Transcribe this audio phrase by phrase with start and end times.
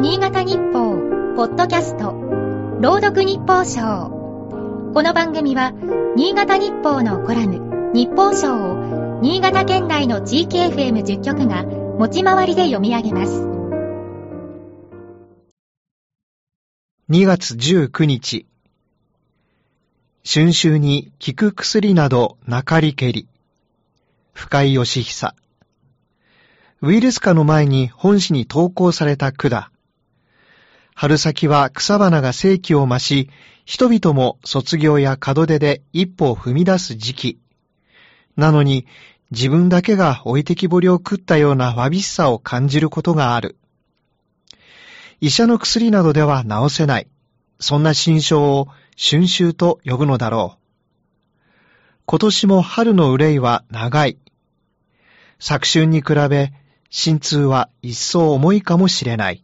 [0.00, 0.96] 新潟日報、
[1.36, 2.12] ポッドキャスト、
[2.80, 4.08] 朗読日報賞。
[4.94, 5.74] この番組は、
[6.16, 13.42] 新潟日報のコラム、日報賞を、新潟県内の地域 FM10 局が、持ち回りで読み上げます。
[17.10, 18.46] 2月19日、
[20.26, 23.28] 春秋に効く薬などなかりけり、
[24.32, 25.34] 深井義久。
[26.80, 29.70] ウイルス化の前に本誌に投稿された句だ。
[31.00, 33.30] 春先は草花が生気を増し、
[33.64, 37.38] 人々も卒業や門出で一歩を踏み出す時期。
[38.36, 38.86] なのに、
[39.30, 43.56] 自分だけが置いてきぼりを食ったようなわびしさを感じることがある。
[45.22, 47.08] 医者の薬などでは治せない。
[47.60, 50.60] そんな心象を春秋と呼ぶのだろう。
[52.04, 54.18] 今年も春の憂いは長い。
[55.38, 56.52] 昨春に比べ、
[56.90, 59.42] 心痛は一層重いかもしれない。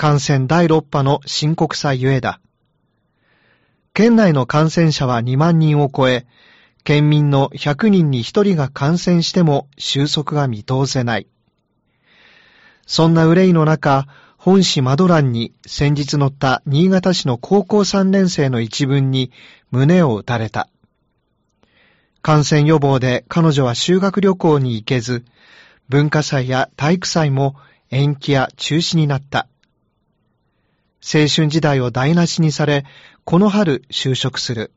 [0.00, 2.40] 感染第6波の深刻さゆえだ。
[3.94, 6.24] 県内の感染者は2万人を超え、
[6.84, 11.26] 県民の100人に1人が感染しても収束が見通せない。
[12.86, 19.32] そんな憂いの中、本市マドランに先日乗った新潟市の高校3年生の一文に
[19.72, 20.68] 胸を打たれた。
[22.22, 25.24] 感染予防で彼女は修学旅行に行けず、
[25.88, 27.56] 文化祭や体育祭も
[27.90, 29.48] 延期や中止になった。
[31.00, 32.84] 青春時代を台無しにされ、
[33.24, 34.72] この春就職する。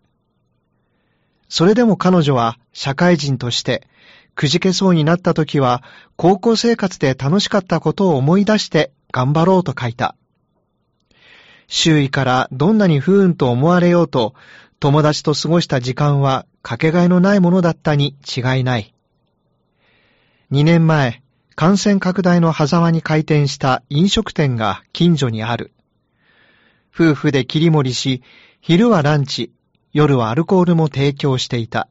[1.49, 3.87] それでも彼女は社会人として、
[4.35, 5.83] くじけそうになった時は、
[6.15, 10.15] 高校生活で楽しかったことを思い出して頑張ろうと書いた。
[11.67, 14.33] 周囲からどんなに不運と思われようと、
[14.79, 18.93] 友達と過ごした時間はかけがえのないものだったに違いない。
[20.51, 21.21] 2年前、
[21.55, 25.71] 感染拡大の狭間に開店した飲食店が近所にある。
[26.93, 28.21] 夫婦で切り盛りし、
[28.59, 29.51] 昼はランチ、
[29.93, 31.87] 夜はアルコールも提供していた。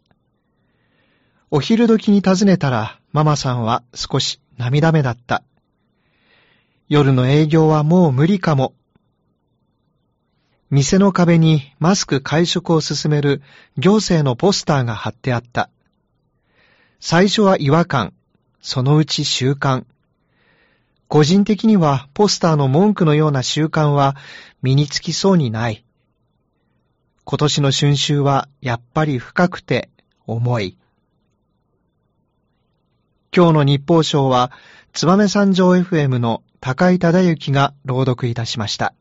[1.51, 5.43] お昼時に訪ねたら、ママさんは少し涙目だった。
[6.89, 8.75] 夜の営業はもう無理かも。
[10.71, 13.43] 店の壁にマスク会食を進める
[13.77, 15.71] 行政のポスターが貼ってあった。
[17.01, 18.13] 最初は違和感、
[18.61, 19.85] そのうち習慣。
[21.11, 24.15] 個人的にはポスターの文句のような習慣は
[24.63, 25.85] 身につきそうにない。
[27.25, 29.91] 今年の春秋はやっぱり深くて
[30.29, 30.77] 重い。
[33.37, 34.53] 今日の日報賞は、
[34.93, 38.95] つばめ山上 FM の高井忠之が朗読いたしました。